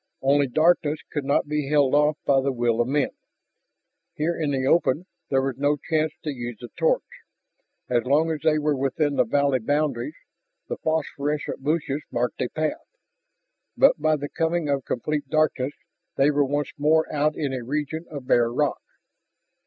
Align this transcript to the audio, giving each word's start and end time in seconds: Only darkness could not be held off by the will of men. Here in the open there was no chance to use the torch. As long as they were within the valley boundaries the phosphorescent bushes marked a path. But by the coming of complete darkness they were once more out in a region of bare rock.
Only 0.23 0.47
darkness 0.47 0.97
could 1.11 1.25
not 1.25 1.47
be 1.47 1.69
held 1.69 1.93
off 1.93 2.17
by 2.25 2.41
the 2.41 2.51
will 2.51 2.81
of 2.81 2.87
men. 2.87 3.11
Here 4.15 4.35
in 4.35 4.49
the 4.49 4.65
open 4.65 5.05
there 5.29 5.43
was 5.43 5.57
no 5.57 5.77
chance 5.77 6.11
to 6.23 6.33
use 6.33 6.57
the 6.59 6.69
torch. 6.75 7.03
As 7.87 8.03
long 8.05 8.31
as 8.31 8.39
they 8.43 8.57
were 8.57 8.75
within 8.75 9.15
the 9.15 9.25
valley 9.25 9.59
boundaries 9.59 10.15
the 10.67 10.77
phosphorescent 10.77 11.59
bushes 11.63 12.01
marked 12.11 12.41
a 12.41 12.49
path. 12.49 12.87
But 13.77 13.99
by 14.01 14.15
the 14.15 14.27
coming 14.29 14.69
of 14.69 14.85
complete 14.85 15.29
darkness 15.29 15.73
they 16.15 16.31
were 16.31 16.45
once 16.45 16.71
more 16.79 17.05
out 17.13 17.35
in 17.35 17.53
a 17.53 17.63
region 17.63 18.05
of 18.09 18.25
bare 18.25 18.51
rock. 18.51 18.81